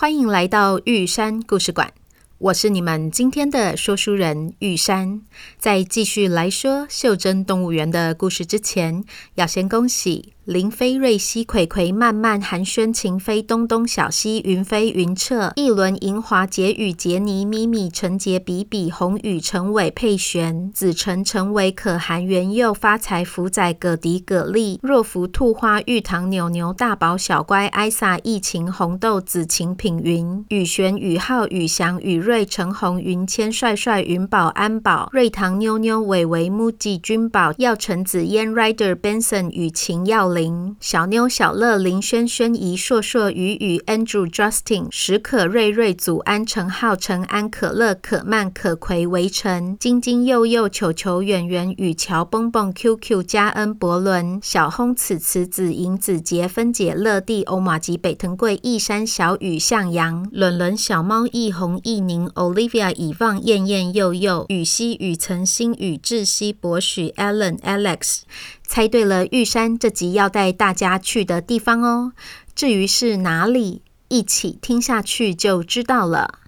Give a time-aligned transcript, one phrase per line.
[0.00, 1.92] 欢迎来到玉山故事馆。
[2.38, 5.22] 我是你们今天的说书人玉山。
[5.58, 9.02] 在继续来说袖珍动物园的故事之前，
[9.34, 10.34] 要先恭喜。
[10.48, 68.20] 林飞、瑞希、葵葵、曼曼、寒暄、秦飞、东东、小西、云飞、云彻、一轮、银华、杰宇、杰尼、咪咪、陈杰、比比、宏宇、陈伟、佩璇、子晨、陈伟、可涵、元佑、发财、福仔、葛迪、葛丽、若福、兔花、玉堂、牛牛、大宝、小乖、艾萨、疫情、红豆、子晴、品云、宇璇、宇浩、宇翔、宇瑞、陈红、云谦、帅帅、云宝、安宝、瑞堂、妞妞、伟伟、木吉、君宝、耀成、紫嫣、Rider、Benson、雨晴、耀林、小妞、小乐、林轩、轩怡、硕硕、雨雨、Andrew、Justin、史可、瑞瑞、祖安、陈浩、陈安、可乐、可曼、可葵、围城、晶晶、佑佑、球球、远远、雨乔、蹦蹦、QQ、嘉恩、伯伦、小轰、此慈、子莹、子杰、芬姐、乐蒂、欧玛吉、北藤贵、一山、小雨、向阳、伦伦、小猫、易红、易宁、Olivia、以望、燕燕、佑佑、雨熙、雨晨、星雨、志熙、博许、Allen、Alex。
[68.68, 72.12] 猜对了，玉山这集要带大家去的地方哦。
[72.54, 76.40] 至于是哪里，一起听下去就知道了。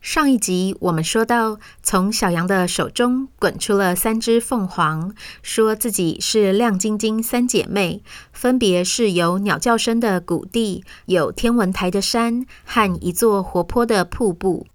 [0.00, 8.02] 上一集我们说到，从小羊的手中滚出了三只凤凰，说自己是亮晶晶三姐妹，
[8.32, 14.68] 分别是有鸟叫声的谷地，有天文台的山和一座活泼的瀑布。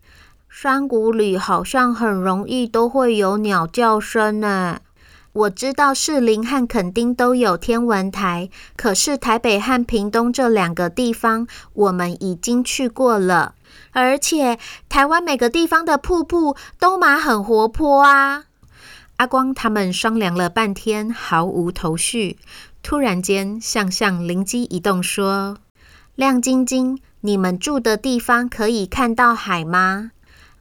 [0.50, 4.81] 山谷里好像很容易都会有鸟叫声呢。
[5.31, 13.54] 我知道士林和垦丁都有天文台，可是台北和屏东这两个地方我们已经去过了，
[13.92, 14.58] 而且
[14.89, 18.45] 台湾每个地方的瀑布都嘛很活泼啊。
[19.17, 22.37] 阿光他们商量了半天，毫无头绪。
[22.81, 25.58] 突然间，向向灵机一动说
[26.15, 30.11] ：“亮晶晶，你们住的地方可以看到海吗？”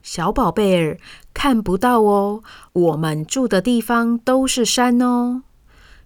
[0.03, 0.99] 小宝贝儿。
[1.41, 5.43] 看不到哦，我们住的地方都是山哦。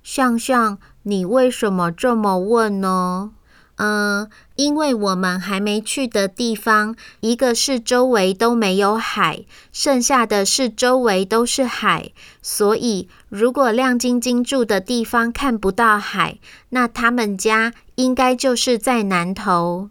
[0.03, 3.31] 向向，你为什么这么问呢？
[3.77, 12.11] 嗯，因为我们还没去的地方，一个是周围都没有海，剩下的是周围都是海。
[12.43, 16.37] 所以，如果亮晶晶住的地方看不到海，
[16.69, 19.89] 那他们家应该就是在南头。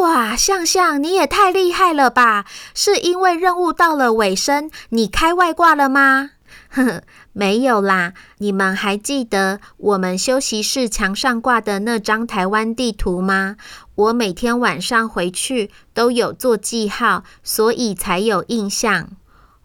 [0.00, 2.44] 哇，向向，你也太厉害了吧！
[2.74, 6.30] 是因为任务到了尾声，你开外挂了吗？
[6.70, 7.02] 呵呵，
[7.32, 8.12] 没有啦。
[8.38, 13.56] 你们还记得我们休息室墙上挂的那张台湾地图吗？
[13.94, 19.10] 我每天晚上回去都有做记号，所以才有印象。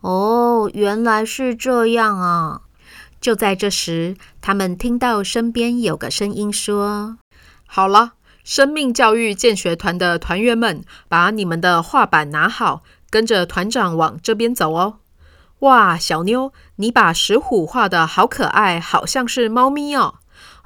[0.02, 2.62] 哦，原来是这样啊！
[3.20, 7.18] 就在这时，他们听到身边有个声音说
[7.66, 8.14] ：“好了。”
[8.44, 14.98] 生命教育建学团的团员们，把你们的画板拿好，跟着团长往这边走哦。
[15.60, 20.16] 哇，小妞，你把石虎画得好可爱，好像是猫咪哦。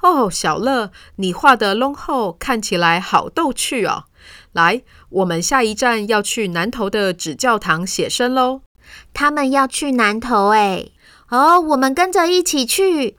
[0.02, 4.04] 哦，小乐，你画的龙后看起来好逗趣哦。
[4.52, 8.62] 来，我们下一站要去南头的纸教堂写生喽。
[9.12, 10.92] 他们要去南投诶。
[11.28, 13.18] 哦，我们跟着一起去。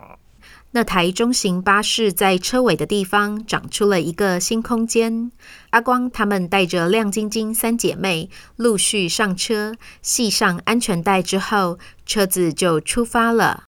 [0.73, 5.31] 那台中型巴士在车尾的地方长出了一个新空间。
[5.71, 13.65] 阿光他们带着亮晶晶三姐妹陆续上车，系上安全带之后，车子就出发了。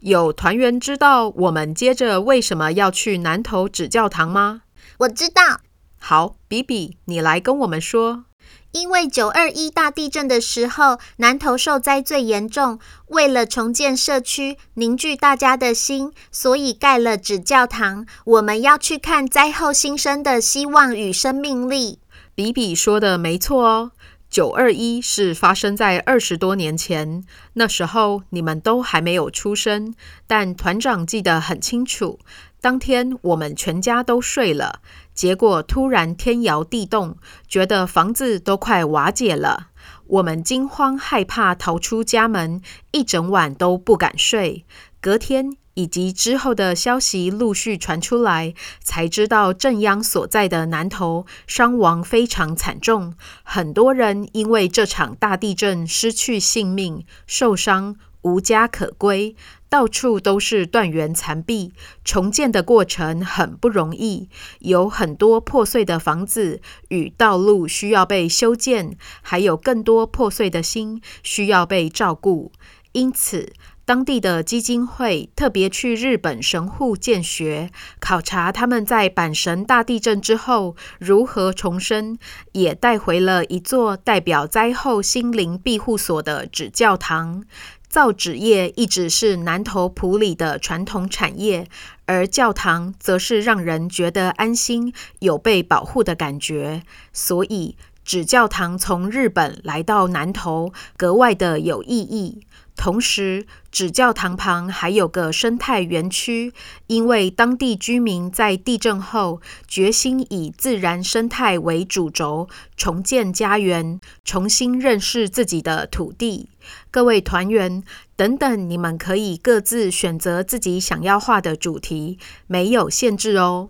[0.00, 4.62] 有团员知道我们接着为什么要去南投纸教堂吗？
[4.98, 5.60] 我知道。
[5.98, 8.24] 好，比比，你来跟我们说。
[8.72, 12.78] 因为九二一大地震的时候，南投受灾最严重。
[13.08, 18.06] 为了重建社区，凝聚大家的心，所以盖了纸教堂。
[18.24, 21.98] 我们要去看灾后新生的希望与生命力。
[22.34, 23.90] 比比说的没错哦，
[24.30, 27.24] 九二一是发生在二十多年前，
[27.54, 29.92] 那时候你们都还没有出生，
[30.28, 32.20] 但团长记得很清楚。
[32.60, 34.80] 当天我们全家都睡了，
[35.14, 37.16] 结果突然天摇地动，
[37.48, 39.68] 觉得房子都快瓦解了。
[40.06, 42.60] 我们惊慌害怕，逃出家门，
[42.90, 44.66] 一整晚都不敢睡。
[45.00, 48.52] 隔天，以及之后的消息陆续传出来，
[48.82, 59.34] 才知道震央所在的南投伤亡非常惨重，很多人因为这场大地震失去性命、受伤、无家可归，
[59.68, 61.72] 到处都是断垣残壁，
[62.04, 64.28] 重建的过程很不容易，
[64.58, 72.52] 有很多破碎的房子与道路需要被修建，还有更多破碎的心需要被照顾，
[72.92, 73.52] 因此，
[73.84, 82.16] 当地的基金会特别去日本神户见学，考察他们在阪神大地震之后如何重生，
[82.52, 87.42] 也带回了一座代表灾后心灵庇护所的纸教堂。
[87.90, 91.66] 造纸业一直是南投埔里的传统产业，
[92.06, 102.46] 而教堂则是让人觉得安心、有被保护的感觉，所以纸教堂从日本来到南投格外的有意义。
[102.82, 106.54] 同时，纸教堂旁还有个生态园区，
[106.86, 112.48] 因为当地居民在地震后决心以自然生态为主轴，
[112.78, 116.48] 重建家园，重新认识自己的土地。
[116.90, 117.84] 各位团员，
[118.16, 123.68] 等等，你们可以各自选择自己想要画的主题，没有限制哦。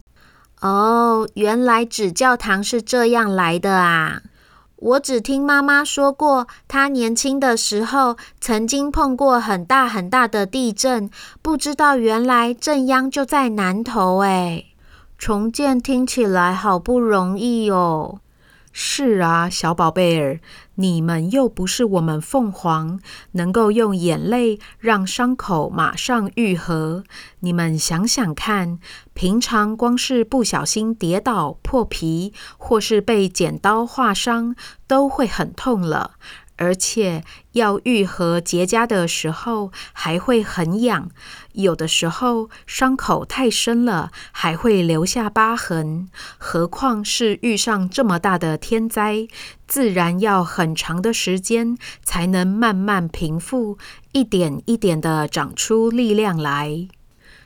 [0.61, 4.23] 哦，原来纸教堂是这样来的啊！
[4.81, 11.11] 我只听妈妈说过，她年轻的时候曾经碰过很大很大的地震，
[11.43, 14.65] 不知道原来震央就在南头哎。
[15.19, 18.21] 重建听起来好不容易哦。
[18.73, 20.41] 是啊，小宝贝儿，
[20.77, 23.01] 你们又不是我们凤凰，
[23.33, 27.03] 能够用眼泪让伤口马上愈合。
[27.41, 28.79] 你们想想看，
[29.13, 34.55] 平常光是不小心跌倒破皮，或是被剪刀划伤，
[34.87, 36.13] 都会很痛了。
[36.61, 41.09] 而且要愈合结痂的时候还会很痒，
[41.53, 46.11] 有的时候伤口太深了还会留下疤痕。
[46.37, 49.27] 何况是遇上这么大的天灾，
[49.67, 53.79] 自然要很长的时间才能慢慢平复，
[54.13, 56.89] 一点一点的长出力量来。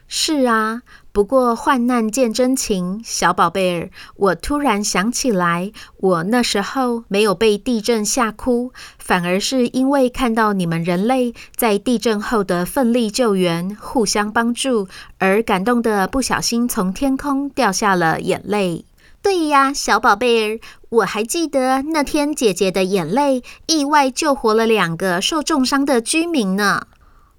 [0.07, 14.87] 是啊，不过患难见真情，小宝贝儿，我突然想起来，我那时候没有被地震吓哭，反而是因为看到你们人类在地震后的奋力救援、互相帮助，
[15.19, 18.85] 而感动得不小心从天空掉下了眼泪。
[19.23, 20.61] 对呀，小宝贝儿，
[20.91, 26.87] 我还记得那天姐姐的眼泪意外救活了两个受重伤的居民呢。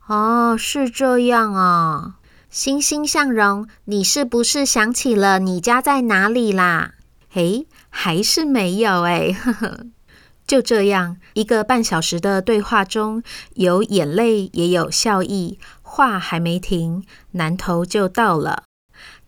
[0.07, 2.15] 哦，是这样啊。
[2.55, 6.93] 欣欣向荣，你是不是想起了你家在哪里啦？
[7.29, 9.79] 嘿，还是没有哎，呵呵。
[10.47, 13.21] 就这样，一个半小时的对话中，
[13.55, 15.59] 有眼泪，也有笑意。
[15.81, 18.63] 话还没停，南头就到了。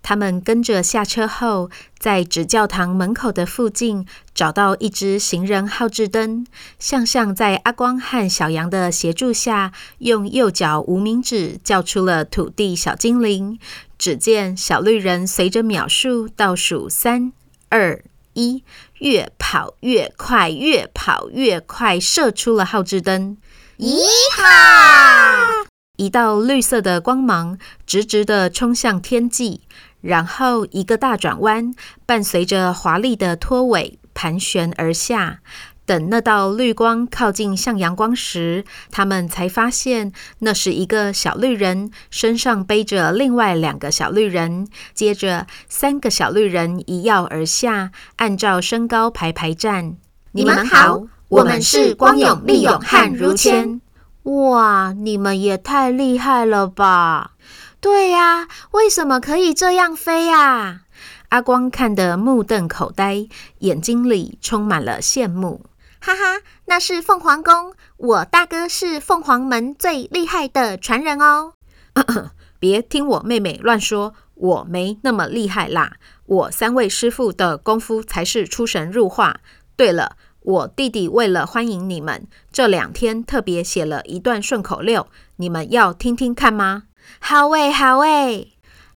[0.08, 1.70] 他们跟着下车后，
[2.00, 6.48] 在纸教堂门口的附近找到一只行人号志灯。
[6.80, 13.60] 向向在阿光和小羊的协助下，用右脚无名指叫出了土地小精灵。
[13.98, 17.34] 只见小绿人随着秒数倒数三
[17.68, 18.64] 二一，
[19.00, 23.36] 越跑越快，越跑越快，射出了号志灯。
[23.78, 24.00] 咦
[24.38, 25.66] 哈！
[25.98, 29.62] 一道绿色的光芒直直地冲向天际。
[30.02, 31.74] 然后一个大转弯，
[32.06, 35.40] 伴随着华丽的拖尾盘旋而下。
[35.86, 44.68] 等那道绿光靠近向阳光时，他们才发现那是一个小绿人，身上背着另外两个小绿人。
[44.94, 49.96] 接着，三个小绿人一跃而下，按照身高排排站。
[50.34, 53.80] 你们好，我们是光勇、力勇和如谦。
[54.24, 57.32] 哇，你们也太厉害了吧！
[57.80, 60.82] 对呀，为什么可以这样飞呀？
[61.30, 63.28] 阿光看得目瞪口呆，
[63.60, 65.66] 眼睛里充满了羡慕。
[66.00, 71.54] 哈哈，那是凤凰宫，我大哥是凤凰门最厉害的传人哦。
[72.60, 75.94] 别听我妹妹乱说，我没那么厉害啦。
[76.26, 79.42] 我三位师傅的功夫才是出神入化。
[79.76, 86.84] 对了，我弟弟为了欢迎你们，这两天特别写了一段顺口溜，你们要听听看吗？
[87.20, 88.54] 好喂，好喂，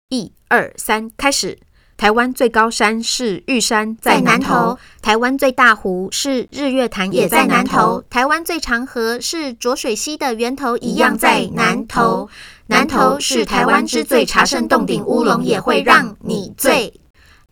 [0.09, 1.57] 一二三，开始！
[1.97, 12.29] 台湾最高山是玉山，在南投；台湾最大湖是日月潭，也在南投；台湾最长河是浊水溪的源头，一样在南投。
[12.67, 16.93] 南投是台湾之最，茶圣洞顶乌龙也会让你醉。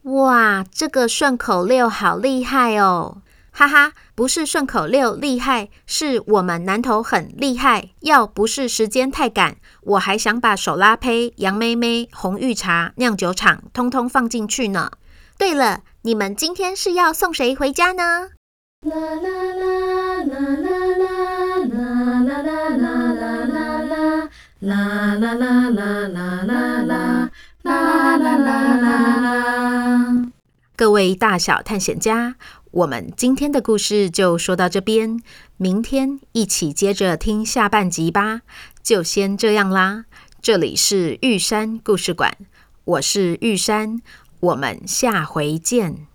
[0.03, 3.17] 哇，这个顺口溜好厉害哦！
[3.57, 7.89] 哈哈，不是顺口溜厉害，是我们南投很厉害。
[8.01, 14.91] 要不是时间太赶，我还想把手拉胚、杨妹妹、红玉茶、酿酒厂通通放进去呢。
[15.39, 18.29] 对了，你们今天是要送谁回家呢？
[18.83, 19.73] 啦啦啦
[20.21, 21.17] 啦啦啦啦
[22.21, 24.29] 啦啦啦啦啦。
[24.59, 26.45] 啦啦啦啦啦啦
[27.63, 30.31] 啦啦啦啦啦！
[30.75, 32.35] 各位大小探险家，
[32.77, 35.19] 我们今天的故事就说到这边，
[35.57, 38.41] 明天一起接着听下半集吧。
[38.83, 40.05] 就先这样啦，
[40.43, 42.37] 这里是玉山故事馆，
[42.83, 43.99] 我是玉山，
[44.39, 46.07] 我们下回见。